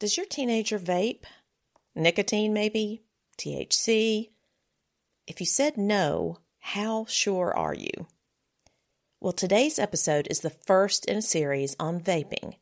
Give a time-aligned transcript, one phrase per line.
[0.00, 1.24] Does your teenager vape?
[1.96, 3.02] Nicotine, maybe?
[3.36, 4.30] THC?
[5.26, 8.06] If you said no, how sure are you?
[9.20, 12.54] Well, today's episode is the first in a series on vaping,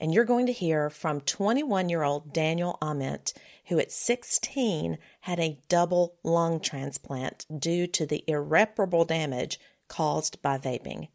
[0.00, 3.34] and you're going to hear from 21 year old Daniel Ament,
[3.66, 10.56] who at 16 had a double lung transplant due to the irreparable damage caused by
[10.56, 11.08] vaping.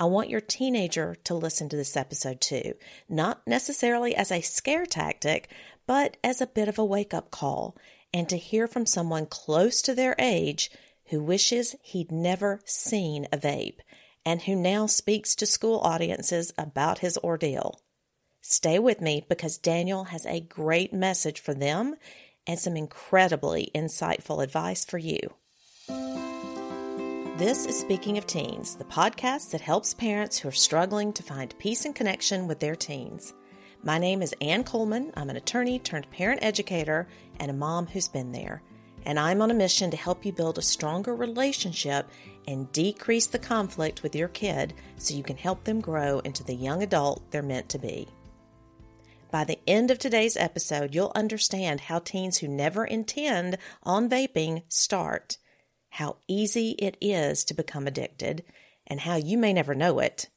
[0.00, 2.72] I want your teenager to listen to this episode too,
[3.06, 5.50] not necessarily as a scare tactic,
[5.86, 7.76] but as a bit of a wake up call,
[8.10, 10.70] and to hear from someone close to their age
[11.10, 13.80] who wishes he'd never seen a vape
[14.24, 17.82] and who now speaks to school audiences about his ordeal.
[18.40, 21.94] Stay with me because Daniel has a great message for them
[22.46, 25.34] and some incredibly insightful advice for you.
[27.40, 31.58] This is Speaking of Teens, the podcast that helps parents who are struggling to find
[31.58, 33.32] peace and connection with their teens.
[33.82, 35.10] My name is Ann Coleman.
[35.16, 38.60] I'm an attorney turned parent educator and a mom who's been there.
[39.06, 42.10] And I'm on a mission to help you build a stronger relationship
[42.46, 46.54] and decrease the conflict with your kid so you can help them grow into the
[46.54, 48.06] young adult they're meant to be.
[49.30, 54.64] By the end of today's episode, you'll understand how teens who never intend on vaping
[54.68, 55.38] start
[55.90, 58.44] how easy it is to become addicted,
[58.86, 60.28] and how you may never know it,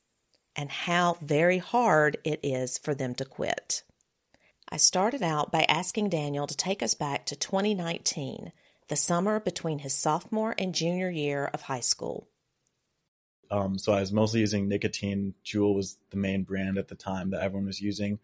[0.55, 3.83] and how very hard it is for them to quit.
[4.69, 8.51] I started out by asking Daniel to take us back to 2019,
[8.87, 12.27] the summer between his sophomore and junior year of high school.
[13.51, 15.35] Um, so I was mostly using nicotine.
[15.45, 18.17] Juul was the main brand at the time that everyone was using.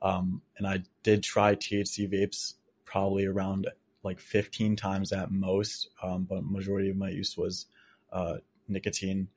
[0.00, 3.68] Um, and I did try THC vapes probably around
[4.06, 7.66] like 15 times at most, um, but majority of my use was
[8.12, 8.36] uh,
[8.68, 9.28] nicotine.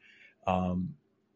[0.47, 0.95] Um,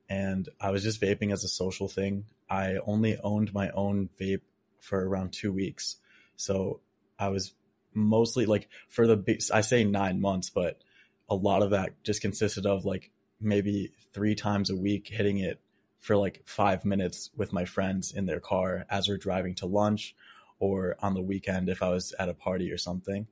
[0.10, 2.26] and I was just vaping as a social thing.
[2.50, 4.42] I only owned my own vape
[4.80, 5.98] for around two weeks.
[6.36, 6.82] So
[7.18, 7.54] I was
[7.94, 10.82] mostly like for the, I say nine months, but
[11.30, 15.60] a lot of that just consisted of like maybe three times a week hitting it
[16.00, 20.16] for like five minutes with my friends in their car as we're driving to lunch
[20.60, 23.28] or on the weekend if I was at a party or something.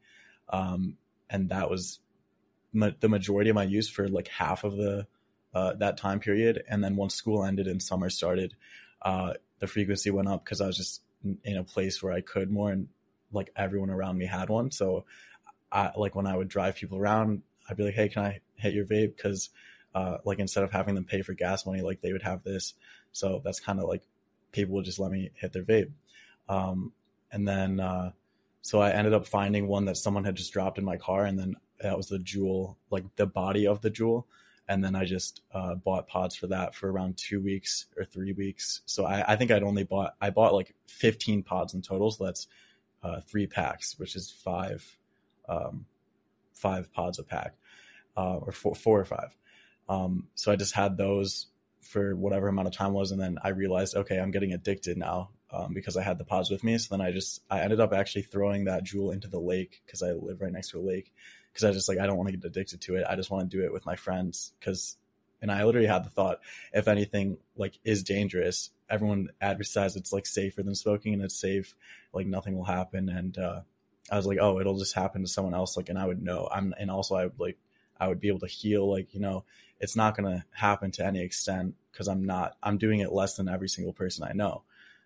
[0.49, 0.97] Um,
[1.29, 1.99] and that was
[2.73, 5.07] ma- the majority of my use for like half of the
[5.53, 6.63] uh, that time period.
[6.67, 8.53] And then once school ended and summer started,
[9.01, 11.01] uh, the frequency went up because I was just
[11.43, 12.87] in a place where I could more and
[13.31, 14.71] like everyone around me had one.
[14.71, 15.05] So
[15.71, 18.73] I like when I would drive people around, I'd be like, Hey, can I hit
[18.73, 19.17] your vape?
[19.17, 19.49] Cause,
[19.93, 22.73] uh, like instead of having them pay for gas money, like they would have this.
[23.11, 24.03] So that's kind of like
[24.51, 25.91] people would just let me hit their vape.
[26.47, 26.93] Um,
[27.31, 28.11] and then uh,
[28.61, 31.37] so I ended up finding one that someone had just dropped in my car, and
[31.37, 34.25] then that was the Juul, like the body of the Juul.
[34.67, 38.31] And then I just uh, bought pods for that for around two weeks or three
[38.31, 38.81] weeks.
[38.85, 42.11] So I, I, think I'd only bought I bought like 15 pods in total.
[42.11, 42.47] So that's
[43.03, 44.85] uh, three packs, which is five
[45.49, 45.85] um,
[46.53, 47.55] five pods a pack,
[48.15, 49.35] uh, or four, four or five.
[49.89, 51.47] Um, so I just had those
[51.81, 55.31] for whatever amount of time was, and then I realized, okay, I'm getting addicted now
[55.51, 56.77] um, because I had the pods with me.
[56.77, 60.01] So then I just I ended up actually throwing that Juul into the lake because
[60.01, 61.13] I live right next to a lake.
[61.51, 63.05] Because I just like I don't want to get addicted to it.
[63.09, 64.53] I just want to do it with my friends.
[64.59, 64.97] Because
[65.41, 66.39] and I literally had the thought,
[66.71, 71.75] if anything like is dangerous, everyone advertises it's like safer than smoking and it's safe,
[72.13, 73.09] like nothing will happen.
[73.09, 73.61] And uh,
[74.11, 75.75] I was like, oh, it'll just happen to someone else.
[75.75, 76.47] Like, and I would know.
[76.51, 77.57] I'm and also I would like
[77.99, 78.89] I would be able to heal.
[78.89, 79.45] Like you know,
[79.79, 82.55] it's not gonna happen to any extent because I'm not.
[82.61, 84.63] I'm doing it less than every single person I know.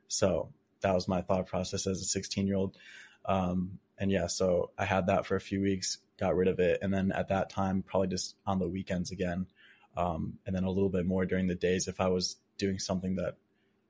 [0.07, 0.49] So
[0.81, 2.77] that was my thought process as a 16 year old.
[3.25, 6.79] Um, and yeah, so I had that for a few weeks, got rid of it.
[6.81, 9.47] And then at that time, probably just on the weekends again.
[9.97, 13.15] Um, and then a little bit more during the days if I was doing something
[13.15, 13.35] that,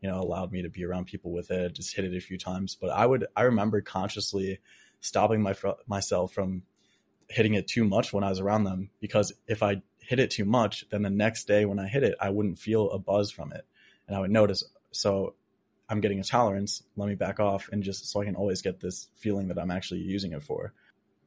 [0.02, 2.38] you know, allowed me to be around people with it, just hit it a few
[2.38, 2.78] times.
[2.80, 4.60] But I would, I remember consciously
[5.02, 5.56] stopping my,
[5.88, 6.64] myself from
[7.30, 10.46] hitting it too much when I was around them because if I hit it too
[10.46, 13.52] much, then the next day when I hit it, I wouldn't feel a buzz from
[13.52, 13.66] it
[14.08, 14.64] and I would notice.
[14.92, 15.34] So
[15.90, 16.84] I'm getting a tolerance.
[16.96, 19.72] Let me back off and just so I can always get this feeling that I'm
[19.72, 20.74] actually using it for.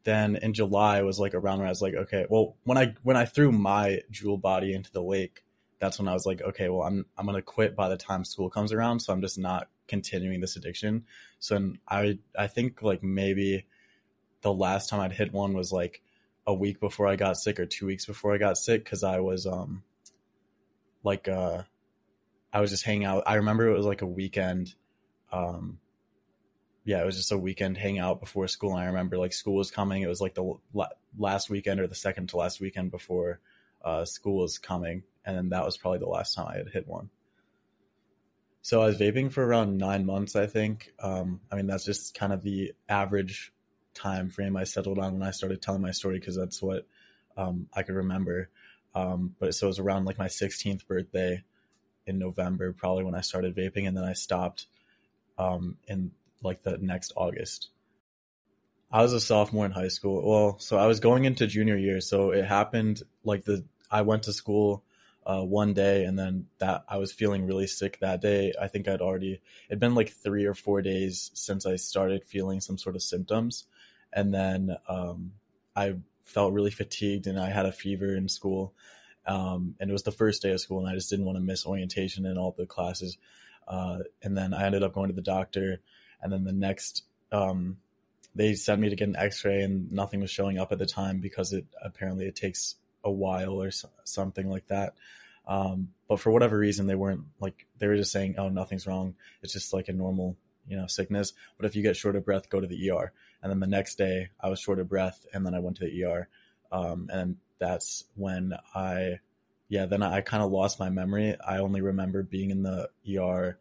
[0.05, 3.17] Then in July was like around where I was like, okay, well when I when
[3.17, 5.45] I threw my Juul body into the lake,
[5.79, 8.51] that's when I was like, okay, well I'm I'm gonna quit by the time school
[8.51, 11.05] comes around, so I'm just not continuing this addiction.
[11.39, 13.67] So I I think like maybe
[14.43, 16.03] the last time I'd hit one was like
[16.47, 19.21] a week before I got sick or two weeks before I got sick because I
[19.21, 19.83] was um
[21.05, 21.63] like uh
[22.53, 23.25] I was just hanging out.
[23.27, 24.75] I remember it was like a weekend.
[25.33, 25.79] Um,
[26.85, 28.73] yeah, it was just a weekend hangout before school.
[28.73, 30.03] And I remember like school was coming.
[30.03, 30.55] It was like the
[31.19, 33.41] last weekend or the second to last weekend before
[33.85, 35.03] uh, school was coming.
[35.25, 37.11] And then that was probably the last time I had hit one.
[38.63, 40.93] So I was vaping for around nine months, I think.
[40.99, 43.53] Um, I mean, that's just kind of the average
[43.95, 46.87] time frame I settled on when I started telling my story because that's what
[47.37, 48.49] um, I could remember.
[48.95, 51.45] Um, but so it was around like my 16th birthday
[52.09, 54.67] in November, probably when I started vaping, and then I stopped
[55.39, 56.13] um, in
[56.43, 57.69] like the next August.
[58.91, 60.27] I was a sophomore in high school.
[60.27, 64.25] Well, so I was going into junior year, so it happened like the I went
[64.25, 64.83] to school
[65.27, 68.55] uh, one day, and then that I was feeling really sick that day.
[68.61, 72.61] I think I'd already it'd been like three or four days since I started feeling
[72.61, 73.65] some sort of symptoms,
[74.13, 75.33] and then um,
[75.77, 75.97] I
[76.29, 78.75] felt really fatigued and I had a fever in school.
[79.29, 81.45] Um, and it was the first day of school, and I just didn't want to
[81.45, 83.19] miss orientation and all the classes.
[83.69, 85.81] Uh, and then I ended up going to the doctor,
[86.23, 87.77] and then the next um,
[88.35, 91.21] they sent me to get an X-ray, and nothing was showing up at the time
[91.21, 93.71] because it apparently it takes a while or
[94.05, 94.95] something like that.
[95.47, 99.15] Um, but for whatever reason, they weren't like they were just saying, "Oh, nothing's wrong.
[99.43, 100.37] It's just like a normal,
[100.67, 103.13] you know, sickness." But if you get short of breath, go to the ER.
[103.43, 105.85] And then the next day, I was short of breath, and then I went to
[105.85, 106.29] the ER.
[106.71, 109.21] Um, and that's when I,
[109.69, 111.37] yeah, then I kind of lost my memory.
[111.47, 113.59] I only remember being in the ER,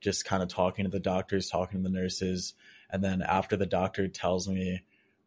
[0.00, 2.54] just kind of talking to the doctors, talking to the nurses,
[2.90, 4.82] and then after the doctor tells me,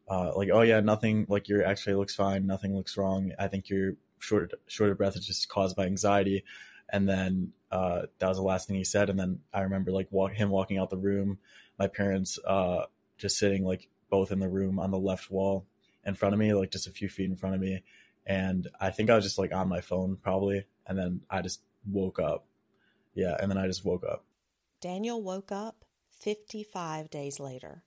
[0.10, 3.32] uh, like, oh yeah, nothing, like your X-ray looks fine, nothing looks wrong.
[3.38, 6.44] I think you're short short of breath is just caused by anxiety.
[6.92, 9.10] And then uh, that was the last thing he said.
[9.10, 11.38] And then I remember like walk, him walking out the room,
[11.78, 12.86] my parents uh,
[13.18, 15.66] just sitting like both in the room on the left wall
[16.06, 17.84] in front of me, like just a few feet in front of me.
[18.26, 20.66] And I think I was just like on my phone probably.
[20.86, 22.46] And then I just woke up.
[23.14, 23.36] Yeah.
[23.40, 24.26] And then I just woke up.
[24.82, 25.86] Daniel woke up
[26.20, 27.84] 55 days later.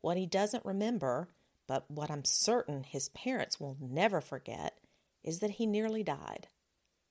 [0.00, 1.28] What he doesn't remember,
[1.66, 4.78] but what I'm certain his parents will never forget,
[5.22, 6.48] is that he nearly died.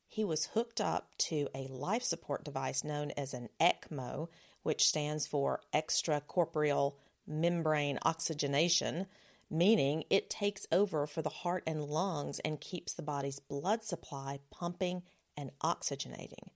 [0.07, 4.27] He was hooked up to a life support device known as an ECMO,
[4.63, 6.95] which stands for extracorporeal
[7.27, 9.05] membrane oxygenation,
[9.49, 14.39] meaning it takes over for the heart and lungs and keeps the body's blood supply
[14.51, 15.03] pumping
[15.35, 16.49] and oxygenating.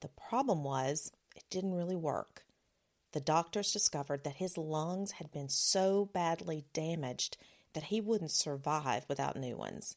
[0.00, 2.44] The problem was, it didn't really work.
[3.12, 7.36] The doctors discovered that his lungs had been so badly damaged
[7.72, 9.96] that he wouldn't survive without new ones.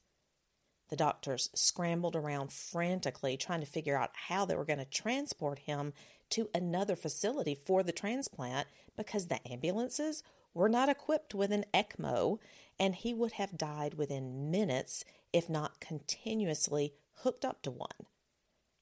[0.90, 5.60] The doctors scrambled around frantically trying to figure out how they were going to transport
[5.60, 5.94] him
[6.30, 12.40] to another facility for the transplant because the ambulances were not equipped with an ECMO
[12.80, 15.04] and he would have died within minutes,
[15.34, 17.90] if not continuously hooked up to one.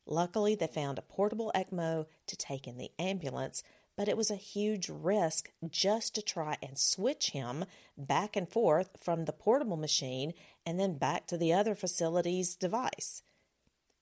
[0.06, 3.64] Luckily, they found a portable ECMO to take in the ambulance,
[3.96, 7.66] but it was a huge risk just to try and switch him
[7.98, 10.34] back and forth from the portable machine
[10.66, 13.24] and then back to the other facility's device.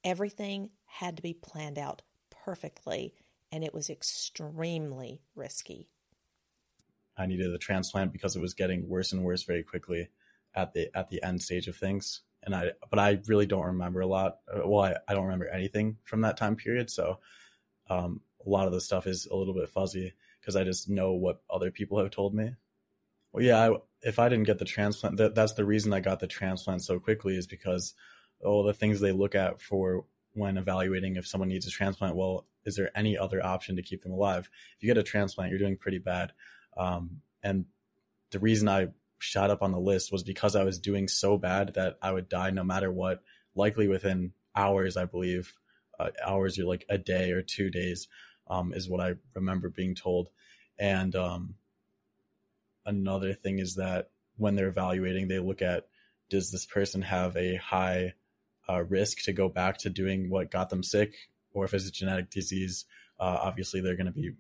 [0.04, 3.14] Everything had to be planned out perfectly,
[3.52, 5.88] and it was extremely risky.
[7.18, 10.10] I needed a transplant because it was getting worse and worse very quickly
[10.56, 12.22] at the at the end stage of things.
[12.46, 14.40] And I, but I really don't remember a lot.
[14.66, 16.90] Well, I, I don't remember anything from that time period.
[16.90, 17.20] So,
[17.90, 21.14] um, a lot of the stuff is a little bit fuzzy because I just know
[21.14, 22.52] what other people have told me.
[23.32, 26.20] Well, yeah, I, if I didn't get the transplant, that, that's the reason I got
[26.20, 27.94] the transplant so quickly is because
[28.44, 32.16] all the things they look at for when evaluating if someone needs a transplant.
[32.16, 34.50] Well, is there any other option to keep them alive?
[34.76, 36.34] If you get a transplant, you're doing pretty bad.
[36.78, 37.66] Um, and
[38.32, 38.88] the reason I
[39.20, 42.30] shot up on the list was because I was doing so bad that I would
[42.30, 43.22] die no matter what,
[43.56, 45.54] likely within hours, I believe.
[46.00, 48.08] Uh, hours or like a day or two days
[48.48, 50.30] um, is what I remember being told.
[50.80, 51.56] And um,
[52.86, 55.88] another thing is that when they're evaluating, they look at
[56.30, 58.14] does this person have a high
[58.68, 61.14] uh, risk to go back to doing what got them sick,
[61.54, 62.86] or if it's a genetic disease,
[63.20, 64.32] uh, obviously they're going to be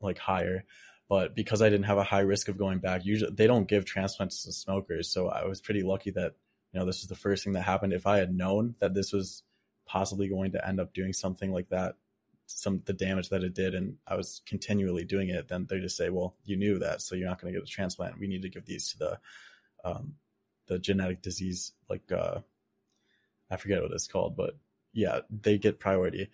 [0.00, 0.64] like higher.
[1.08, 3.84] But because I didn't have a high risk of going back, usually they don't give
[3.84, 5.10] transplants to smokers.
[5.10, 6.34] So I was pretty lucky that
[6.72, 7.92] you know this was the first thing that happened.
[7.92, 9.42] If I had known that this was
[9.86, 11.94] possibly going to end up doing something like that
[12.48, 15.96] some the damage that it did and I was continually doing it, then they just
[15.96, 18.18] say, well, you knew that, so you're not going to get a transplant.
[18.18, 19.18] We need to give these to the
[19.84, 20.14] um,
[20.66, 22.40] the genetic disease, like uh,
[23.50, 24.56] I forget what it's called, but
[24.92, 26.30] yeah, they get priority.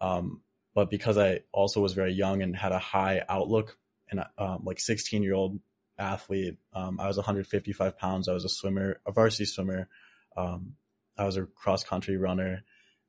[0.00, 0.42] Um,
[0.74, 3.76] but because I also was very young and had a high outlook
[4.10, 5.58] and um, like 16 year old
[5.98, 8.28] athlete, um, I was 155 pounds.
[8.28, 9.88] I was a swimmer, a varsity swimmer.
[10.36, 10.74] Um,
[11.16, 12.62] I was a cross country runner.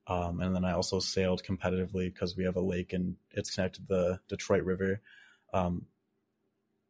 [0.08, 3.88] Um, and then I also sailed competitively because we have a lake and it's connected
[3.88, 5.02] to the Detroit River.
[5.54, 5.86] Um,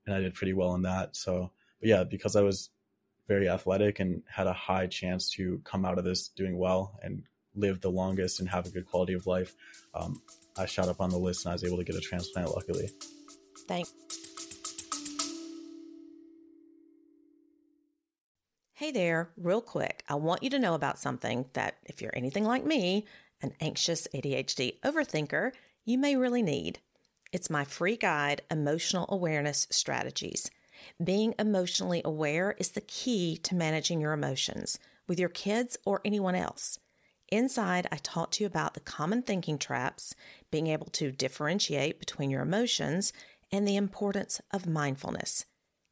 [0.06, 1.16] and I did pretty well in that.
[1.18, 1.52] So,
[1.82, 2.70] but yeah, because I was
[3.28, 7.24] very athletic and had a high chance to come out of this doing well and
[7.56, 9.54] live the longest and have a good quality of life,
[9.94, 10.22] um,
[10.58, 12.90] I shot up on the list and I was able to get a transplant luckily.
[13.70, 13.94] Thanks.
[18.74, 20.04] Hey there, real quick.
[20.10, 23.06] I want you to know about something that, if you're anything like me,
[23.44, 25.52] an anxious ADHD overthinker,
[25.86, 26.80] you may really need.
[27.32, 30.50] It's my free guide, Emotional Awareness Strategies.
[31.04, 36.34] Being emotionally aware is the key to managing your emotions with your kids or anyone
[36.34, 36.80] else.
[37.32, 40.16] Inside, I talk to you about the common thinking traps,
[40.50, 43.14] being able to differentiate between your emotions,
[43.52, 45.46] and the importance of mindfulness.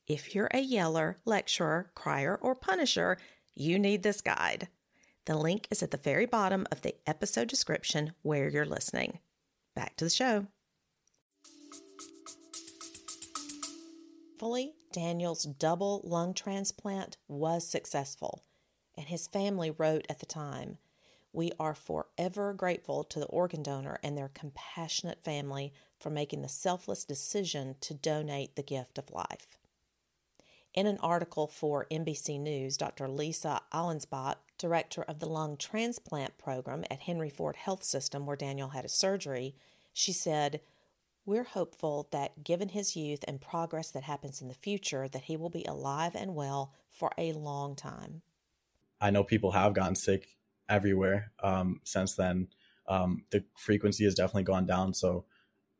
[0.08, 3.18] If you're a yeller, lecturer, crier, or punisher,
[3.56, 4.70] you need this guide.
[5.26, 9.20] The link is at the very bottom of the episode description where you're listening.
[9.76, 10.48] Back to the show.
[14.40, 18.44] Fully, Daniel's double lung transplant was successful,
[18.96, 20.78] and his family wrote at the time
[21.34, 26.50] We are forever grateful to the organ donor and their compassionate family for making the
[26.50, 29.58] selfless decision to donate the gift of life.
[30.74, 33.08] In an article for NBC News, Dr.
[33.08, 38.70] Lisa Allenspach, director of the lung transplant program at Henry Ford Health System, where Daniel
[38.70, 39.56] had his surgery,
[39.92, 40.62] she said,
[41.25, 45.36] We're hopeful that given his youth and progress that happens in the future, that he
[45.36, 48.22] will be alive and well for a long time.
[49.01, 50.36] I know people have gotten sick
[50.70, 52.50] everywhere um, since then.
[52.88, 54.94] Um, the frequency has definitely gone down.
[54.94, 55.25] So,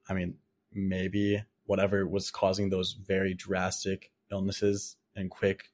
[0.10, 0.36] I mean,
[0.74, 5.72] maybe whatever was causing those very drastic illnesses and quick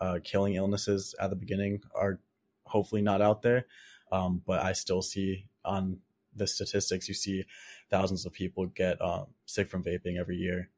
[0.00, 2.20] uh, killing illnesses at the beginning are
[2.66, 3.66] hopefully not out there.
[4.12, 5.98] Um, but I still see on
[6.34, 7.44] the statistics, you see
[7.90, 10.70] thousands of people get um, sick from vaping every year.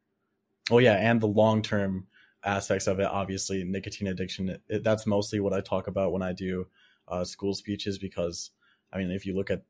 [0.71, 2.07] Oh yeah, and the long term
[2.45, 4.59] aspects of it, obviously, nicotine addiction.
[4.69, 6.67] It, that's mostly what I talk about when I do
[7.09, 8.51] uh, school speeches because,
[8.93, 9.63] I mean, if you look at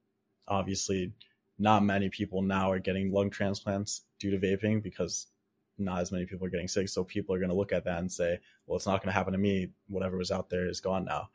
[0.48, 1.12] obviously,
[1.58, 5.26] not many people now are getting lung transplants due to vaping because
[5.78, 6.88] not as many people are getting sick.
[6.88, 9.16] So people are going to look at that and say, well, it's not going to
[9.16, 9.70] happen to me.
[9.88, 11.30] Whatever was out there is gone now.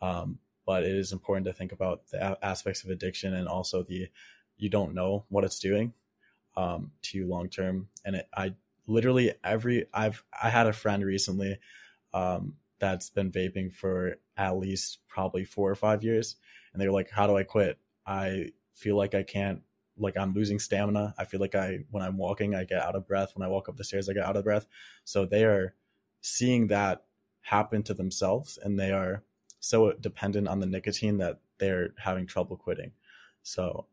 [0.00, 4.08] Um, but it is important to think about the aspects of addiction and also the
[4.58, 5.92] you don't know what it's doing
[6.56, 7.88] um, to you long term.
[8.04, 8.54] And it, I
[8.86, 11.58] literally every I've I had a friend recently
[12.12, 16.36] um, that's been vaping for at least probably four or five years,
[16.72, 17.78] and they're like, "How do I quit?
[18.06, 19.62] I feel like I can't
[19.98, 21.14] like I'm losing stamina.
[21.18, 23.32] I feel like I when I'm walking, I get out of breath.
[23.34, 24.66] When I walk up the stairs, I get out of breath.
[25.04, 25.74] So they are
[26.20, 27.04] seeing that
[27.40, 29.22] happen to themselves and they are
[29.60, 32.92] so dependent on the nicotine that they're having trouble quitting.
[33.42, 33.86] So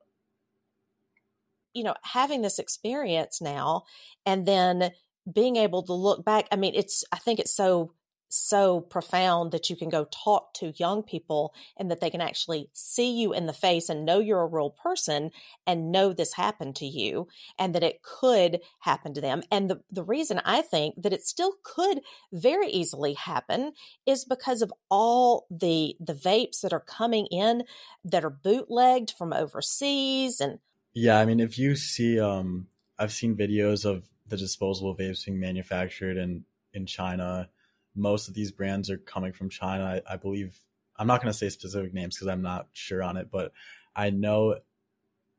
[1.74, 3.84] you know, having this experience now
[4.26, 4.92] and then
[5.32, 7.94] being able to look back, I mean, it's I think it's so
[8.34, 12.70] so profound that you can go talk to young people and that they can actually
[12.74, 15.30] see you in the face and know you're a real person
[15.68, 17.28] and know this happened to you
[17.60, 19.44] and that it could happen to them.
[19.52, 23.74] And the, the reason I think that it still could very easily happen
[24.06, 27.64] is because of all the the vapes that are coming in
[28.04, 30.60] that are bootlegged from overseas and
[30.94, 35.40] yeah, I mean if you see um I've seen videos of the disposable vapes being
[35.40, 37.50] manufactured in in China
[37.96, 40.02] most of these brands are coming from China.
[40.08, 40.58] I, I believe
[40.98, 43.52] I'm not going to say specific names because I'm not sure on it, but
[43.96, 44.58] I know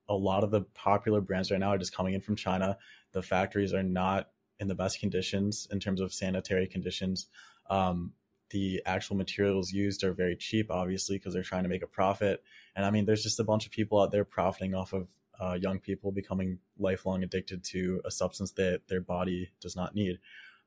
[0.08, 2.78] a lot of the popular brands right now are just coming in from China.
[3.12, 4.28] The factories are not
[4.60, 7.26] in the best conditions in terms of sanitary conditions.
[7.70, 8.12] Um,
[8.50, 12.42] the actual materials used are very cheap, obviously, because they're trying to make a profit.
[12.76, 15.08] And I mean, there's just a bunch of people out there profiting off of
[15.40, 20.18] uh, young people becoming lifelong addicted to a substance that their body does not need.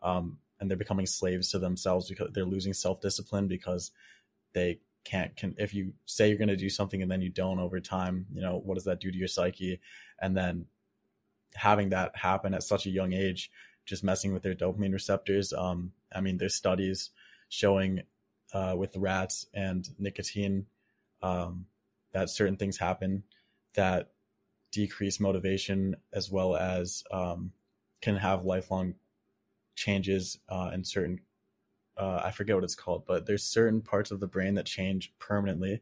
[0.02, 3.92] Um, and they're becoming slaves to themselves because they're losing self discipline because
[4.54, 7.60] they can't can if you say you're going to do something and then you don't
[7.60, 9.80] over time you know what does that do to your psyche?
[10.20, 10.66] And then
[11.56, 13.50] having that happen at such a young age
[13.86, 17.12] just messing with their dopamine receptors um i mean there's studies
[17.50, 18.02] showing
[18.54, 20.66] uh, with rats and nicotine
[21.22, 21.66] um,
[22.14, 23.24] that certain things happen
[23.74, 24.12] that
[24.72, 27.52] decrease motivation as well as um,
[28.02, 28.94] can have lifelong
[29.78, 31.22] changes uh, in certain
[31.98, 35.14] uh, I forget what it's called, but there's certain parts of the brain that change
[35.20, 35.82] permanently,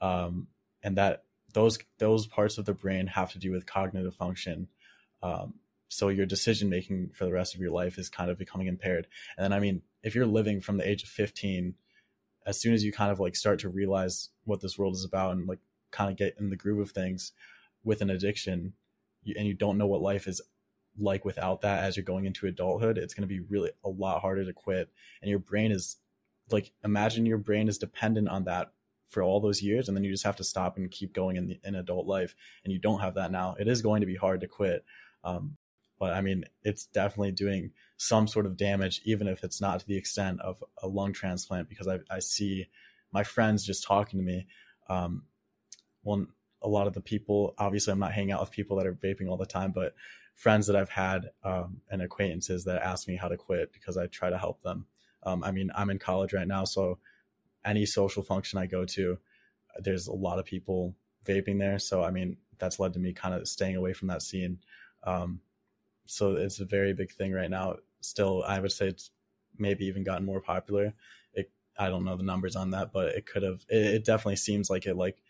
[0.00, 0.48] um,
[0.82, 4.68] and that those those parts of the brain have to do with cognitive function.
[5.22, 5.54] Um,
[5.88, 9.06] so your decision making for the rest of your life is kind of becoming impaired.
[9.36, 11.74] And then I mean, if you're living from the age of 15,
[12.46, 15.32] as soon as you kind of like start to realize what this world is about
[15.32, 17.32] and like kind of get in the groove of things
[17.84, 18.72] with an addiction,
[19.36, 20.40] and you don't know what life is
[20.98, 24.20] like without that as you're going into adulthood it's going to be really a lot
[24.20, 24.90] harder to quit.
[25.22, 25.96] And your brain is
[26.50, 28.72] like imagine your brain is dependent on that
[29.08, 31.46] for all those years and then you just have to stop and keep going in
[31.46, 32.34] the, in adult life
[32.64, 33.54] and you don't have that now.
[33.58, 34.84] It is going to be hard to quit
[35.24, 35.56] um,
[35.98, 39.86] but i mean it's definitely doing some sort of damage even if it's not to
[39.86, 42.66] the extent of a lung transplant because i, I see
[43.12, 44.46] my friends just talking to me
[44.88, 45.24] um,
[46.02, 46.26] well
[46.62, 49.28] a lot of the people obviously i'm not hanging out with people that are vaping
[49.28, 49.94] all the time but
[50.34, 54.06] friends that i've had um, and acquaintances that ask me how to quit because i
[54.06, 54.86] try to help them
[55.24, 56.98] um, i mean i'm in college right now so
[57.64, 59.18] any social function I go to,
[59.78, 60.94] there's a lot of people
[61.26, 61.78] vaping there.
[61.78, 64.58] So, I mean, that's led to me kind of staying away from that scene.
[65.04, 65.40] Um,
[66.06, 67.76] so it's a very big thing right now.
[68.00, 69.10] Still, I would say it's
[69.58, 70.92] maybe even gotten more popular.
[71.32, 74.36] It, I don't know the numbers on that, but it could have, it, it definitely
[74.36, 74.96] seems like it.
[74.96, 75.22] Like,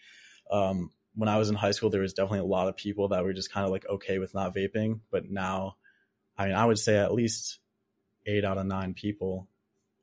[0.51, 3.25] um, when I was in high school, there was definitely a lot of people that
[3.25, 5.01] were just kind of like okay with not vaping.
[5.11, 5.77] But now,
[6.37, 7.59] I mean, I would say at least
[8.27, 9.49] eight out of nine people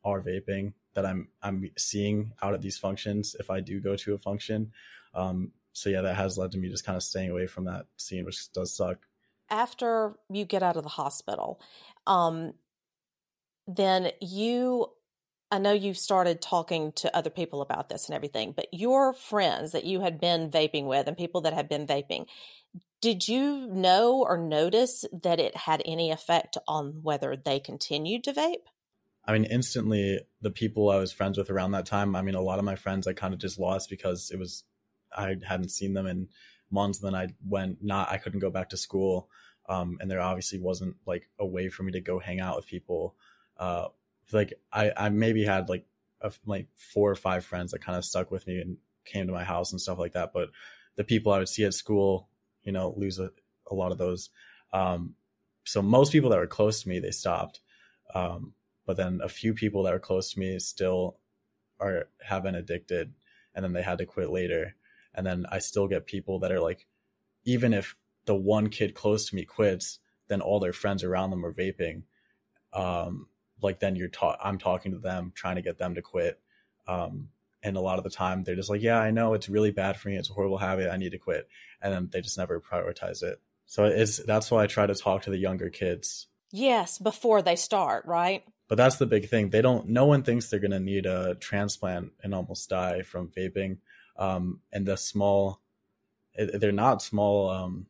[0.03, 4.13] are vaping that I'm I'm seeing out at these functions if I do go to
[4.13, 4.71] a function.
[5.13, 7.85] Um, so yeah, that has led to me just kind of staying away from that
[7.97, 9.07] scene, which does suck.
[9.49, 11.61] After you get out of the hospital,
[12.07, 12.53] um,
[13.67, 14.87] then you
[15.51, 19.73] I know you've started talking to other people about this and everything, but your friends
[19.73, 22.27] that you had been vaping with and people that had been vaping,
[23.01, 28.33] did you know or notice that it had any effect on whether they continued to
[28.33, 28.63] vape?
[29.25, 32.41] I mean, instantly, the people I was friends with around that time, I mean, a
[32.41, 34.63] lot of my friends I kind of just lost because it was,
[35.15, 36.29] I hadn't seen them in
[36.71, 37.03] months.
[37.03, 39.29] And then I went, not, I couldn't go back to school.
[39.67, 42.67] Um, and there obviously wasn't like a way for me to go hang out with
[42.67, 43.15] people.
[43.57, 43.87] Uh,
[44.33, 45.85] like I, I maybe had like
[46.21, 49.33] a, like four or five friends that kind of stuck with me and came to
[49.33, 50.31] my house and stuff like that.
[50.33, 50.49] But
[50.95, 52.29] the people I would see at school,
[52.63, 53.29] you know, lose a,
[53.69, 54.29] a lot of those.
[54.73, 55.15] Um,
[55.63, 57.61] so most people that were close to me, they stopped.
[58.13, 58.53] Um,
[58.85, 61.17] but then a few people that were close to me still
[61.81, 63.13] are have been addicted
[63.55, 64.75] and then they had to quit later
[65.15, 66.85] and then i still get people that are like
[67.43, 67.95] even if
[68.25, 72.03] the one kid close to me quits then all their friends around them are vaping
[72.73, 73.27] um
[73.61, 76.39] like then you're ta- i'm talking to them trying to get them to quit
[76.87, 77.29] um
[77.63, 79.97] and a lot of the time they're just like yeah i know it's really bad
[79.97, 81.47] for me it's a horrible habit i need to quit
[81.81, 85.21] and then they just never prioritize it so it's that's why i try to talk
[85.21, 89.49] to the younger kids yes before they start right but that's the big thing.
[89.49, 89.89] They don't.
[89.89, 93.79] No one thinks they're going to need a transplant and almost die from vaping.
[94.15, 95.59] Um, and the small,
[96.37, 97.87] they're not small um,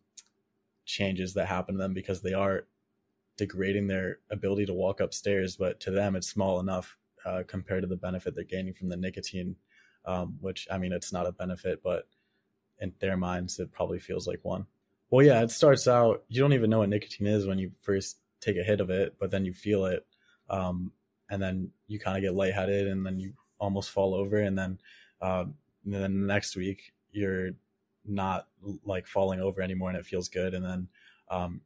[0.83, 2.65] changes that happen to them because they are
[3.37, 5.55] degrading their ability to walk upstairs.
[5.55, 8.97] But to them, it's small enough uh, compared to the benefit they're gaining from the
[8.97, 9.55] nicotine.
[10.05, 12.07] Um, which I mean, it's not a benefit, but
[12.79, 14.65] in their minds, it probably feels like one.
[15.11, 16.23] Well, yeah, it starts out.
[16.27, 19.15] You don't even know what nicotine is when you first take a hit of it,
[19.19, 20.05] but then you feel it
[20.51, 20.91] um,
[21.29, 24.77] and then you kind of get lightheaded, and then you almost fall over, and then
[25.21, 25.45] uh,
[25.85, 27.51] and then the next week you're
[28.05, 28.47] not
[28.85, 30.87] like falling over anymore, and it feels good, and then
[31.29, 31.61] um,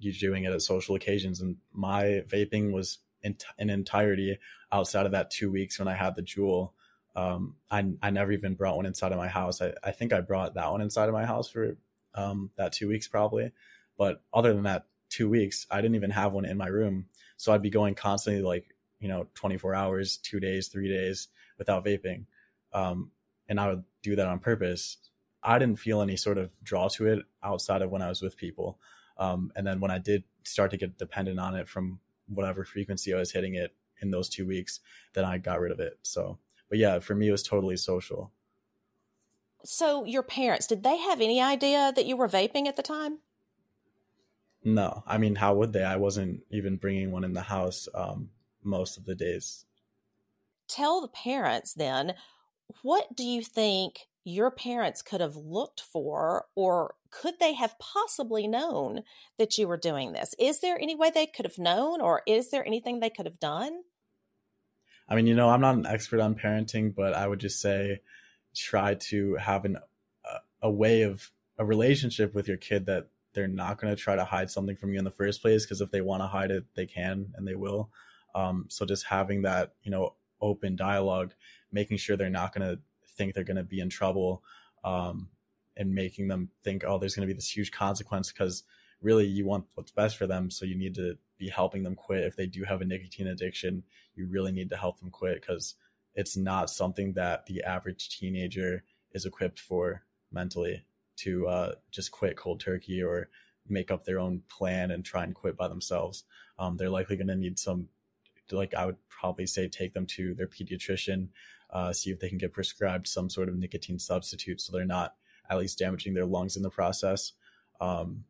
[0.00, 1.40] you're doing it at social occasions.
[1.40, 4.38] And my vaping was in, in entirety
[4.72, 6.70] outside of that two weeks when I had the Juul.
[7.14, 9.60] Um, I, I never even brought one inside of my house.
[9.60, 11.76] I, I think I brought that one inside of my house for
[12.14, 13.52] um, that two weeks probably.
[13.98, 17.06] But other than that two weeks, I didn't even have one in my room.
[17.36, 21.84] So I'd be going constantly like, you know, 24 hours, two days, three days without
[21.84, 22.24] vaping.
[22.72, 23.10] Um,
[23.48, 24.96] and I would do that on purpose.
[25.42, 28.36] I didn't feel any sort of draw to it outside of when I was with
[28.36, 28.78] people.
[29.20, 33.14] Um, and then when I did start to get dependent on it from whatever frequency
[33.14, 34.80] I was hitting it in those two weeks,
[35.12, 35.98] then I got rid of it.
[36.02, 38.32] So, but yeah, for me, it was totally social.
[39.62, 43.18] So, your parents, did they have any idea that you were vaping at the time?
[44.64, 45.84] No, I mean, how would they?
[45.84, 48.30] I wasn't even bringing one in the house um,
[48.62, 49.66] most of the days.
[50.66, 52.14] Tell the parents then,
[52.82, 58.46] what do you think your parents could have looked for, or could they have possibly
[58.46, 59.02] known
[59.38, 60.34] that you were doing this?
[60.38, 63.40] Is there any way they could have known, or is there anything they could have
[63.40, 63.82] done?
[65.08, 68.00] I mean, you know, I'm not an expert on parenting, but I would just say
[68.54, 69.76] try to have an,
[70.24, 74.16] a, a way of a relationship with your kid that they're not going to try
[74.16, 76.50] to hide something from you in the first place because if they want to hide
[76.50, 77.90] it they can and they will
[78.34, 81.32] um, so just having that you know open dialogue
[81.70, 82.80] making sure they're not going to
[83.16, 84.42] think they're going to be in trouble
[84.84, 85.28] um,
[85.76, 88.64] and making them think oh there's going to be this huge consequence because
[89.02, 92.24] really you want what's best for them so you need to be helping them quit
[92.24, 93.82] if they do have a nicotine addiction
[94.14, 95.74] you really need to help them quit because
[96.14, 100.84] it's not something that the average teenager is equipped for mentally
[101.16, 103.28] to uh, just quit cold turkey or
[103.68, 106.24] make up their own plan and try and quit by themselves.
[106.58, 107.88] Um, they're likely going to need some
[108.52, 111.28] like I would probably say take them to their pediatrician,
[111.72, 115.14] uh, see if they can get prescribed some sort of nicotine substitute so they're not
[115.48, 117.32] at least damaging their lungs in the process.
[117.80, 118.24] Um,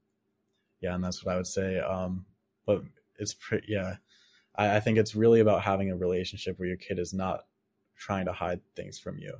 [0.80, 1.78] yeah, and that's what I would say.
[1.78, 2.24] Um,
[2.66, 2.82] but
[3.18, 3.96] it's pretty, yeah,
[4.54, 7.44] I, I think it's really about having a relationship where your kid is not
[7.96, 9.34] trying to hide things from you.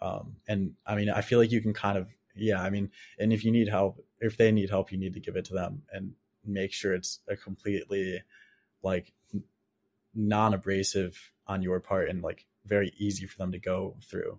[0.00, 3.32] Um, and I mean, I feel like you can kind of, yeah, I mean, and
[3.32, 5.82] if you need help, if they need help, you need to give it to them
[5.92, 6.12] and
[6.44, 8.22] make sure it's a completely
[8.82, 9.12] like
[10.14, 14.38] non-abrasive on your part and like very easy for them to go through.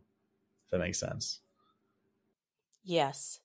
[0.66, 1.40] If that makes sense.
[2.84, 3.40] Yes.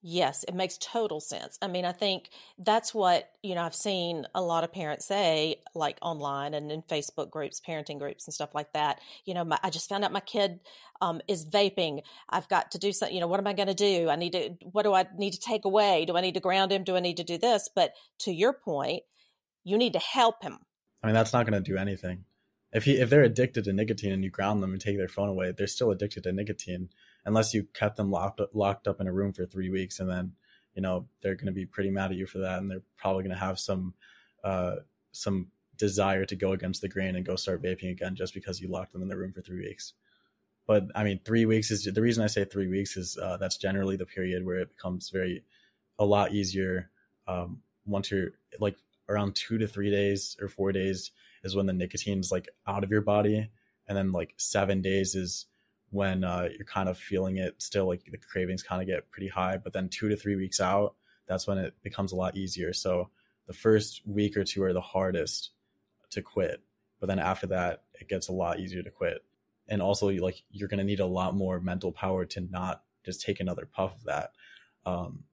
[0.00, 1.58] Yes, it makes total sense.
[1.60, 5.56] I mean, I think that's what, you know, I've seen a lot of parents say,
[5.74, 9.00] like online and in Facebook groups, parenting groups and stuff like that.
[9.24, 10.60] You know, my, I just found out my kid
[11.00, 12.02] um, is vaping.
[12.30, 14.08] I've got to do something, you know, what am I going to do?
[14.08, 16.04] I need to, what do I need to take away?
[16.04, 16.84] Do I need to ground him?
[16.84, 17.68] Do I need to do this?
[17.74, 19.02] But to your point,
[19.64, 20.60] you need to help him.
[21.02, 22.24] I mean, that's not going to do anything.
[22.72, 25.28] If he, if they're addicted to nicotine and you ground them and take their phone
[25.28, 26.90] away, they're still addicted to nicotine
[27.24, 30.32] unless you kept them locked locked up in a room for three weeks, and then
[30.74, 33.22] you know they're going to be pretty mad at you for that, and they're probably
[33.22, 33.94] going to have some
[34.44, 34.76] uh,
[35.12, 38.68] some desire to go against the grain and go start vaping again just because you
[38.68, 39.94] locked them in the room for three weeks.
[40.66, 43.56] But I mean, three weeks is the reason I say three weeks is uh, that's
[43.56, 45.44] generally the period where it becomes very
[45.98, 46.90] a lot easier
[47.26, 48.76] um, once you're like
[49.08, 51.10] around two to three days or four days
[51.44, 53.50] is when the nicotine's like out of your body
[53.86, 55.46] and then like seven days is
[55.90, 59.28] when uh, you're kind of feeling it still like the cravings kind of get pretty
[59.28, 60.94] high but then two to three weeks out
[61.26, 62.72] that's when it becomes a lot easier.
[62.72, 63.10] So
[63.46, 65.50] the first week or two are the hardest
[66.10, 66.62] to quit
[67.00, 69.22] but then after that it gets a lot easier to quit.
[69.68, 73.20] And also like you're going to need a lot more mental power to not just
[73.20, 74.32] take another puff of that.
[74.84, 75.24] Um,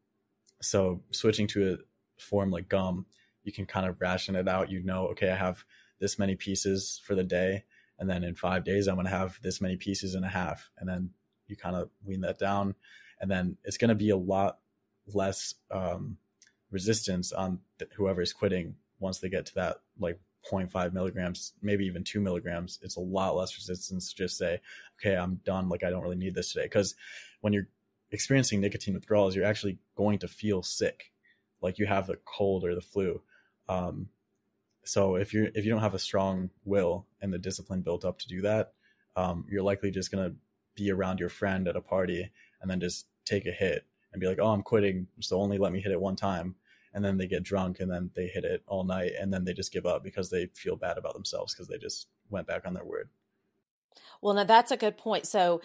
[0.61, 3.05] so switching to a form like gum
[3.43, 4.71] you can kind of ration it out.
[4.71, 5.63] You know okay i have
[5.99, 7.63] this many pieces for the day
[7.99, 10.69] and then in five days i'm going to have this many pieces and a half.
[10.77, 11.11] And then
[11.47, 12.75] you kind of wean that down.
[13.21, 14.59] And then it's going to be a lot
[15.13, 16.17] less um,
[16.71, 20.19] resistance on th- whoever's quitting once they get to that like
[20.51, 22.79] 0.5 milligrams maybe even 2 milligrams.
[22.81, 24.59] It's a lot less resistance to just say
[24.99, 25.69] okay i'm done.
[25.69, 26.65] Like i don't really need this today.
[26.65, 26.95] Because
[27.41, 27.67] when you're
[28.11, 31.11] experiencing nicotine withdrawals you're actually going to feel sick.
[31.61, 33.21] Like you have the cold or the flu.
[33.67, 34.09] Um,
[34.85, 38.19] so if you're if you don't have a strong will and the discipline built up
[38.19, 38.73] to do that,
[39.15, 40.33] um, you're likely just gonna
[40.75, 42.29] be around your friend at a party
[42.61, 45.73] and then just take a hit and be like, "Oh, I'm quitting, so only let
[45.73, 46.55] me hit it one time."
[46.93, 49.53] And then they get drunk and then they hit it all night and then they
[49.53, 52.73] just give up because they feel bad about themselves because they just went back on
[52.73, 53.09] their word.
[54.21, 55.27] Well, now that's a good point.
[55.27, 55.61] So,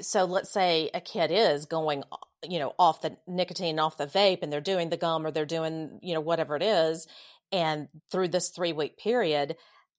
[0.00, 2.04] so let's say a kid is going,
[2.48, 5.46] you know, off the nicotine, off the vape, and they're doing the gum or they're
[5.46, 7.06] doing, you know, whatever it is,
[7.52, 9.56] and through this three week period,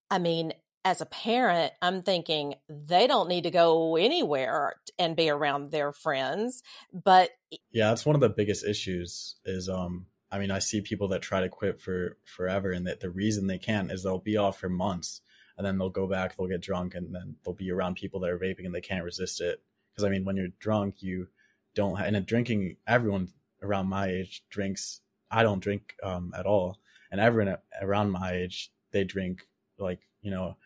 [0.09, 0.53] I mean,
[0.85, 5.91] as a parent, I'm thinking they don't need to go anywhere and be around their
[5.91, 6.63] friends.
[6.93, 7.31] But
[7.71, 11.21] yeah, that's one of the biggest issues is, um, I mean, I see people that
[11.21, 14.59] try to quit for forever, and that the reason they can't is they'll be off
[14.59, 15.21] for months,
[15.57, 18.29] and then they'll go back, they'll get drunk, and then they'll be around people that
[18.29, 19.61] are vaping, and they can't resist it.
[19.91, 21.27] Because I mean, when you're drunk, you
[21.75, 23.29] don't, and drinking, everyone
[23.61, 25.01] around my age drinks.
[25.31, 26.79] I don't drink um, at all,
[27.11, 30.57] and everyone around my age they drink like you know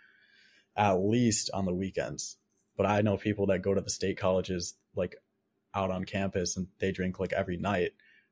[0.75, 2.38] at least on the weekends.
[2.75, 5.15] But i know people that go to the state colleges like
[5.75, 7.91] out on campus and they drink like every night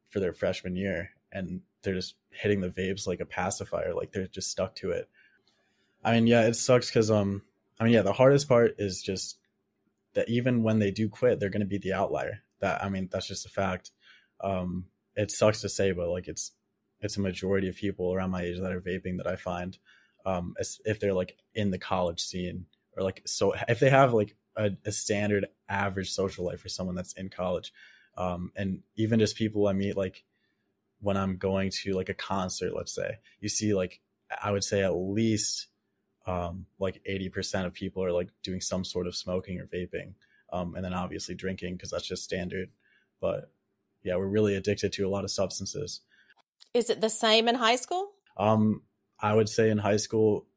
[0.10, 4.28] for their freshman year and they're just hitting the vapes like a pacifier like they're
[4.28, 5.10] just stuck to it.
[6.04, 7.44] I mean yeah it sucks because um
[7.80, 9.38] i mean yeah the hardest part is just
[10.14, 12.40] that even when they do quit they're going to be the outlier.
[12.60, 13.92] That i mean that's just a fact.
[14.44, 16.52] Um it sucks to say but like it's
[17.02, 19.78] it's a majority of people around my age that are vaping that I find,
[20.26, 24.36] um, if they're like in the college scene or like so if they have like
[24.56, 27.74] a, a standard average social life for someone that's in college,
[28.18, 30.24] um, and even just people I meet like
[31.00, 34.02] when I'm going to like a concert, let's say you see like
[34.42, 35.68] I would say at least
[36.28, 40.14] um, like 80% of people are like doing some sort of smoking or vaping.
[40.54, 42.70] Um, and then obviously drinking because that's just standard.
[43.20, 43.52] But
[44.04, 46.02] yeah, we're really addicted to a lot of substances.
[46.74, 48.12] Is it the same in high school?
[48.38, 48.84] Um,
[49.20, 50.48] I would say in high school,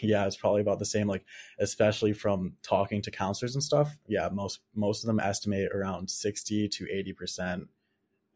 [0.00, 1.06] yeah, it's probably about the same.
[1.06, 1.24] Like,
[1.58, 3.96] especially from talking to counselors and stuff.
[4.06, 7.68] Yeah, most most of them estimate around sixty to eighty percent,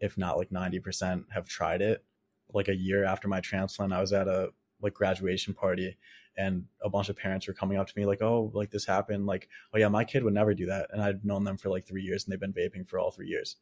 [0.01, 2.05] if not like ninety percent, have tried it.
[2.53, 5.97] Like a year after my transplant, I was at a like graduation party,
[6.37, 9.27] and a bunch of parents were coming up to me like, "Oh, like this happened."
[9.27, 11.87] Like, "Oh yeah, my kid would never do that," and I'd known them for like
[11.87, 13.57] three years, and they've been vaping for all three years.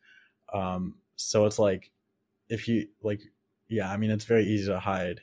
[0.53, 1.91] Um, so it's like,
[2.49, 3.23] if you like
[3.68, 5.20] yeah, I mean, it's very easy to hide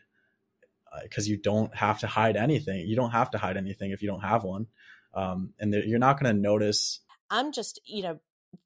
[1.03, 2.88] because uh, you don't have to hide anything.
[2.88, 4.67] You don't have to hide anything if you don't have one,
[5.13, 6.99] um, and you're not going to notice.
[7.29, 8.19] I'm just, you know,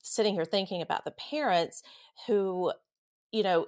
[0.03, 1.83] sitting here thinking about the parents
[2.27, 2.73] who,
[3.31, 3.67] you know,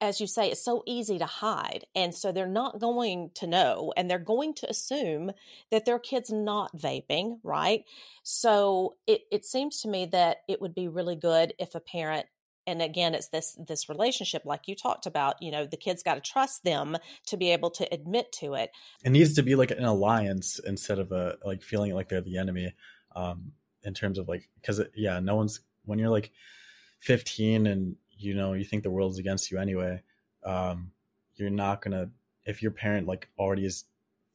[0.00, 1.86] as you say, it's so easy to hide.
[1.94, 5.32] And so they're not going to know and they're going to assume
[5.70, 7.84] that their kid's not vaping, right?
[8.22, 12.26] So it, it seems to me that it would be really good if a parent
[12.66, 16.14] and again it's this this relationship like you talked about you know the kids got
[16.14, 18.70] to trust them to be able to admit to it.
[19.04, 22.38] It needs to be like an alliance instead of a like feeling like they're the
[22.38, 22.74] enemy
[23.14, 23.52] um
[23.82, 26.32] in terms of like because yeah no one's when you're like
[27.00, 30.02] 15 and you know you think the world's against you anyway
[30.44, 30.90] um
[31.36, 32.10] you're not gonna
[32.44, 33.84] if your parent like already is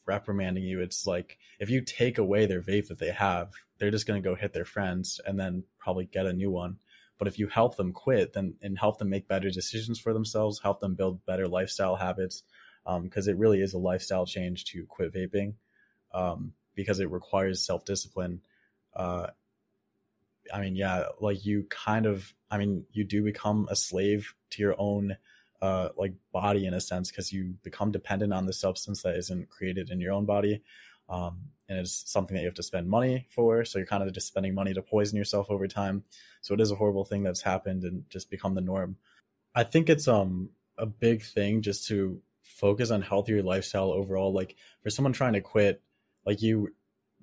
[0.07, 4.07] reprimanding you it's like if you take away their vape that they have they're just
[4.07, 6.77] gonna go hit their friends and then probably get a new one
[7.21, 10.59] but if you help them quit, then and help them make better decisions for themselves,
[10.59, 12.41] help them build better lifestyle habits,
[13.03, 15.53] because um, it really is a lifestyle change to quit vaping,
[16.15, 18.41] um, because it requires self discipline.
[18.95, 19.27] Uh,
[20.51, 24.63] I mean, yeah, like you kind of, I mean, you do become a slave to
[24.63, 25.15] your own
[25.61, 29.51] uh, like body in a sense because you become dependent on the substance that isn't
[29.51, 30.63] created in your own body.
[31.11, 33.63] Um, and it's something that you have to spend money for.
[33.65, 36.03] So you're kind of just spending money to poison yourself over time.
[36.41, 38.97] So it is a horrible thing that's happened and just become the norm.
[39.53, 44.33] I think it's um a big thing just to focus on healthier lifestyle overall.
[44.33, 45.81] Like for someone trying to quit,
[46.25, 46.73] like you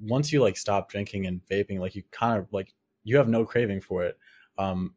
[0.01, 2.75] once you like stop drinking and vaping, like you kind of like
[3.05, 4.19] you have no craving for it.
[4.57, 4.95] Um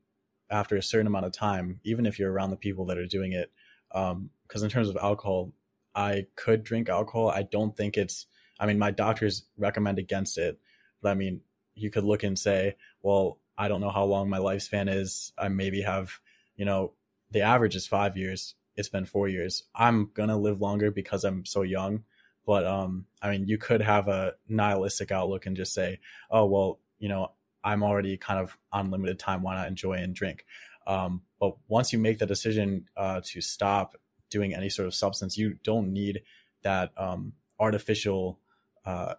[0.49, 3.31] after a certain amount of time, even if you're around the people that are doing
[3.31, 3.51] it.
[3.93, 5.53] Um, because in terms of alcohol,
[5.95, 7.29] I could drink alcohol.
[7.29, 8.27] I don't think it's
[8.61, 10.59] I mean, my doctors recommend against it,
[11.01, 11.41] but I mean,
[11.75, 15.33] you could look and say, well, I don't know how long my lifespan is.
[15.37, 16.19] I maybe have,
[16.55, 16.93] you know,
[17.31, 18.55] the average is five years.
[18.75, 19.63] It's been four years.
[19.75, 22.03] I'm gonna live longer because I'm so young.
[22.45, 26.79] But um, I mean, you could have a nihilistic outlook and just say, oh well,
[26.99, 27.31] you know,
[27.63, 29.41] I'm already kind of on limited time.
[29.41, 30.45] Why not enjoy and drink?
[30.87, 33.95] Um, but once you make the decision uh, to stop
[34.29, 36.21] doing any sort of substance, you don't need
[36.63, 38.39] that um, artificial
[38.85, 39.15] uh,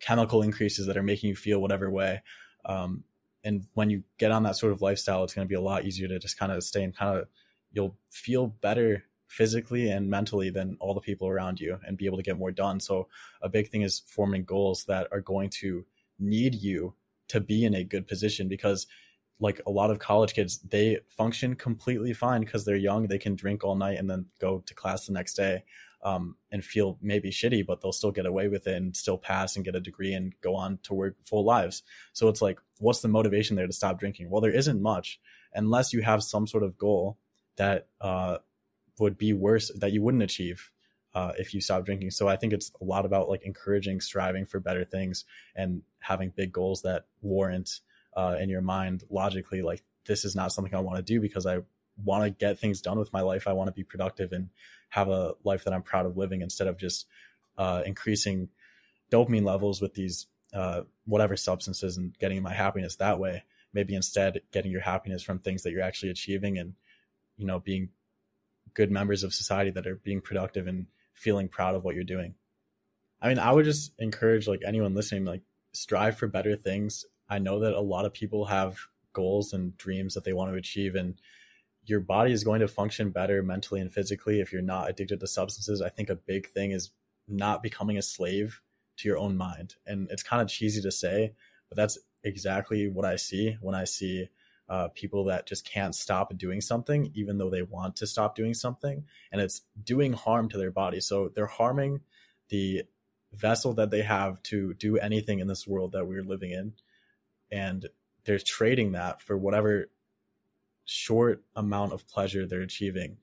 [0.00, 2.22] chemical increases that are making you feel whatever way.
[2.64, 3.04] Um,
[3.44, 5.84] and when you get on that sort of lifestyle, it's going to be a lot
[5.84, 7.28] easier to just kind of stay and kind of
[7.72, 12.16] you'll feel better physically and mentally than all the people around you and be able
[12.16, 12.80] to get more done.
[12.80, 13.06] So
[13.40, 15.84] a big thing is forming goals that are going to
[16.18, 16.94] need you
[17.28, 18.86] to be in a good position because
[19.38, 23.06] like a lot of college kids, they function completely fine because they're young.
[23.06, 25.62] They can drink all night and then go to class the next day
[26.02, 29.56] um, and feel maybe shitty, but they'll still get away with it and still pass
[29.56, 31.82] and get a degree and go on to work full lives.
[32.12, 34.30] So it's like, what's the motivation there to stop drinking?
[34.30, 35.20] Well, there isn't much
[35.54, 37.18] unless you have some sort of goal
[37.56, 38.38] that uh,
[38.98, 40.70] would be worse that you wouldn't achieve
[41.14, 42.10] uh, if you stop drinking.
[42.10, 45.24] So I think it's a lot about like encouraging, striving for better things,
[45.56, 47.80] and having big goals that warrant
[48.16, 51.46] uh, in your mind logically like this is not something I want to do because
[51.46, 51.58] I
[52.04, 53.46] want to get things done with my life.
[53.46, 54.50] I want to be productive and
[54.90, 57.06] have a life that I'm proud of living instead of just
[57.58, 58.48] uh, increasing
[59.10, 63.44] dopamine levels with these uh, whatever substances and getting my happiness that way.
[63.72, 66.74] Maybe instead getting your happiness from things that you're actually achieving and
[67.36, 67.90] you know being
[68.74, 72.34] good members of society that are being productive and feeling proud of what you're doing.
[73.20, 77.04] I mean, I would just encourage like anyone listening, like strive for better things.
[77.28, 78.78] I know that a lot of people have
[79.12, 81.20] goals and dreams that they want to achieve and
[81.84, 85.26] your body is going to function better mentally and physically if you're not addicted to
[85.26, 85.80] substances.
[85.80, 86.90] I think a big thing is
[87.26, 88.60] not becoming a slave
[88.98, 89.74] to your own mind.
[89.86, 91.32] And it's kind of cheesy to say,
[91.68, 94.28] but that's exactly what I see when I see
[94.68, 98.54] uh, people that just can't stop doing something, even though they want to stop doing
[98.54, 101.00] something, and it's doing harm to their body.
[101.00, 102.00] So they're harming
[102.50, 102.84] the
[103.32, 106.74] vessel that they have to do anything in this world that we're living in.
[107.50, 107.88] And
[108.24, 109.90] they're trading that for whatever
[110.90, 113.16] short amount of pleasure they're achieving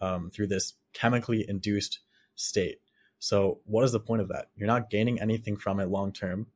[0.00, 2.00] um, through this chemically induced
[2.34, 2.78] state.
[3.18, 4.48] So, what is the point of that?
[4.54, 6.46] You're not gaining anything from it long term.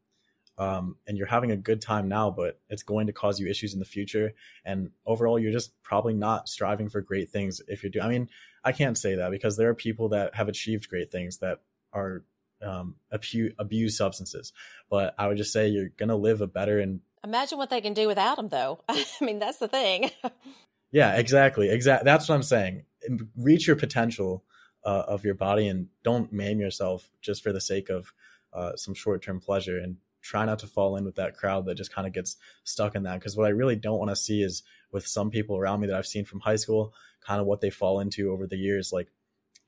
[0.59, 3.75] Um, and you're having a good time now, but it's going to cause you issues
[3.75, 4.33] in the future.
[4.65, 8.05] And overall, you're just probably not striving for great things if you're doing.
[8.05, 8.29] I mean,
[8.65, 11.61] I can't say that because there are people that have achieved great things that
[11.93, 12.25] are
[12.61, 14.53] um, abuse, abuse substances.
[14.91, 17.81] But I would just say you're going to live a better and Imagine what they
[17.81, 18.81] can do without them, though.
[18.89, 20.11] I mean, that's the thing.
[20.93, 21.71] yeah, exactly.
[21.71, 22.05] Exactly.
[22.05, 22.85] That's what I'm saying.
[23.37, 24.45] Reach your potential
[24.85, 28.13] uh, of your body and don't maim yourself just for the sake of
[28.53, 29.79] uh, some short term pleasure.
[29.79, 32.95] And try not to fall in with that crowd that just kind of gets stuck
[32.95, 33.19] in that.
[33.19, 35.97] Because what I really don't want to see is with some people around me that
[35.97, 36.93] I've seen from high school,
[37.27, 39.09] kind of what they fall into over the years, like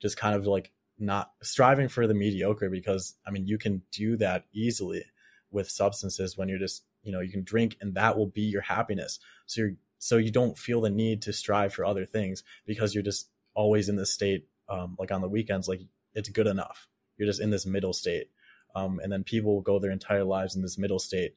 [0.01, 4.17] just kind of like not striving for the mediocre because I mean you can do
[4.17, 5.03] that easily
[5.49, 8.61] with substances when you're just you know you can drink and that will be your
[8.61, 9.19] happiness.
[9.45, 13.03] So you're so you don't feel the need to strive for other things because you're
[13.03, 15.81] just always in this state um, like on the weekends like
[16.13, 16.87] it's good enough.
[17.17, 18.29] You're just in this middle state.
[18.75, 21.35] Um, and then people go their entire lives in this middle state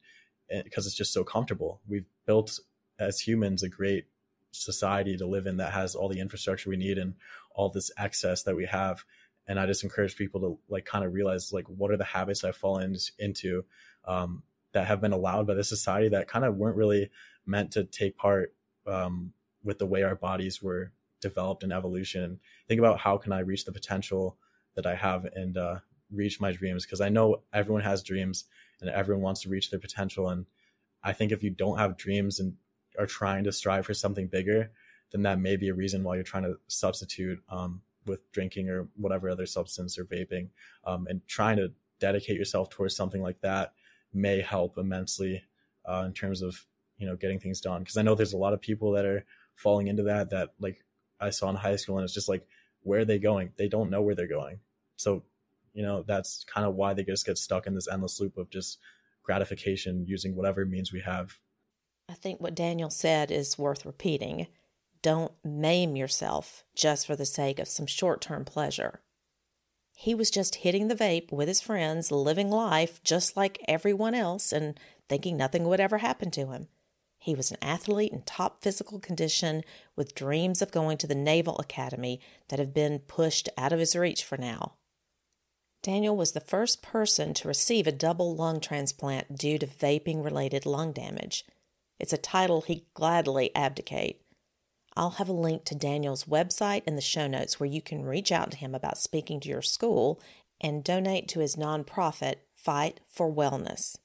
[0.49, 1.81] because eh, it's just so comfortable.
[1.87, 2.59] We've built
[2.97, 4.05] as humans a great
[4.51, 7.13] society to live in that has all the infrastructure we need and
[7.53, 9.03] all this excess that we have.
[9.47, 12.43] And i just encourage people to like kind of realize like what are the habits
[12.43, 13.63] i've fallen into
[14.05, 14.41] um,
[14.75, 17.09] that have been allowed by the society that kind of weren't really
[17.45, 18.53] meant to take part
[18.85, 19.31] um,
[19.63, 22.41] with the way our bodies were developed in evolution.
[22.67, 24.37] Think about how can i reach the potential
[24.75, 25.79] that i have and uh,
[26.11, 28.43] reach my dreams because i know everyone has dreams
[28.81, 30.29] and everyone wants to reach their potential.
[30.29, 30.45] And
[31.01, 32.55] i think if you don't have dreams and
[32.99, 34.71] are trying to strive for something bigger
[35.11, 38.89] then that may be a reason why you're trying to substitute um, with drinking or
[38.97, 40.49] whatever other substance or vaping
[40.85, 43.73] um, and trying to dedicate yourself towards something like that
[44.15, 45.43] may help immensely
[45.87, 46.65] uh, in terms of
[46.97, 47.81] you know getting things done.
[47.81, 49.25] Because i know there's a lot of people that are
[49.55, 50.83] falling into that that like
[51.19, 52.47] i saw in high school and it's just like
[52.85, 53.51] where are they going?
[53.57, 54.59] They don't know where they're going.
[54.95, 55.23] So
[55.73, 58.49] you know that's kind of why they just get stuck in this endless loop of
[58.49, 58.79] just
[59.23, 61.37] gratification using whatever means we have.
[62.07, 64.47] I think what daniel said is worth repeating.
[65.01, 69.01] Don't maim yourself just for the sake of some short term pleasure.
[69.95, 74.51] He was just hitting the vape with his friends, living life just like everyone else,
[74.51, 76.67] and thinking nothing would ever happen to him.
[77.17, 79.63] He was an athlete in top physical condition
[79.95, 83.95] with dreams of going to the Naval Academy that have been pushed out of his
[83.95, 84.73] reach for now.
[85.81, 90.65] Daniel was the first person to receive a double lung transplant due to vaping related
[90.65, 91.45] lung damage.
[91.99, 94.21] It's a title he'd gladly abdicate.
[94.97, 98.31] I'll have a link to Daniel's website in the show notes where you can reach
[98.31, 100.21] out to him about speaking to your school
[100.61, 103.97] and donate to his nonprofit, Fight for Wellness.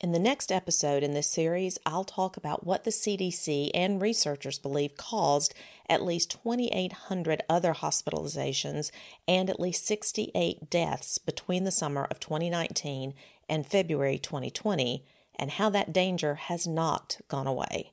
[0.00, 4.58] In the next episode in this series, I'll talk about what the CDC and researchers
[4.58, 5.54] believe caused
[5.88, 8.90] at least 2,800 other hospitalizations
[9.28, 13.14] and at least 68 deaths between the summer of 2019
[13.48, 15.04] and February 2020,
[15.38, 17.92] and how that danger has not gone away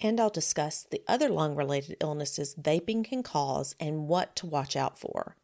[0.00, 4.76] and I'll discuss the other lung related illnesses vaping can cause and what to watch
[4.76, 5.36] out for.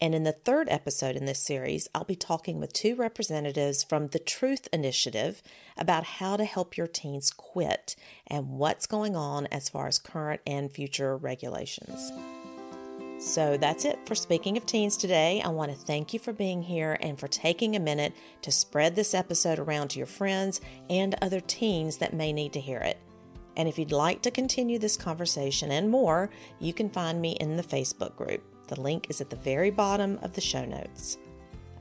[0.00, 4.08] And in the third episode in this series, I'll be talking with two representatives from
[4.08, 5.42] the Truth Initiative
[5.76, 7.94] about how to help your teens quit
[8.26, 12.10] and what's going on as far as current and future regulations.
[13.20, 15.40] So that's it for Speaking of Teens today.
[15.44, 18.96] I want to thank you for being here and for taking a minute to spread
[18.96, 22.98] this episode around to your friends and other teens that may need to hear it.
[23.56, 27.56] And if you'd like to continue this conversation and more, you can find me in
[27.56, 28.42] the Facebook group.
[28.68, 31.18] The link is at the very bottom of the show notes.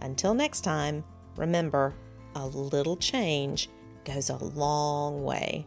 [0.02, 1.04] Until next time,
[1.38, 1.94] remember
[2.36, 3.70] a little change
[4.04, 5.66] goes a long way.